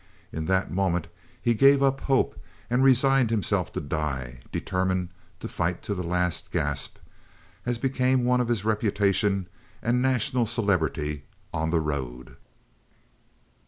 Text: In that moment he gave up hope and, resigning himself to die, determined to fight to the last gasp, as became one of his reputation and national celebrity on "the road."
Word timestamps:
In 0.33 0.45
that 0.45 0.71
moment 0.71 1.09
he 1.39 1.53
gave 1.53 1.83
up 1.83 2.01
hope 2.01 2.35
and, 2.71 2.83
resigning 2.83 3.27
himself 3.29 3.71
to 3.73 3.79
die, 3.79 4.39
determined 4.51 5.09
to 5.41 5.47
fight 5.47 5.83
to 5.83 5.93
the 5.93 6.01
last 6.01 6.49
gasp, 6.49 6.97
as 7.67 7.77
became 7.77 8.23
one 8.25 8.41
of 8.41 8.47
his 8.47 8.65
reputation 8.65 9.47
and 9.79 10.01
national 10.01 10.47
celebrity 10.47 11.25
on 11.53 11.69
"the 11.69 11.79
road." 11.79 12.35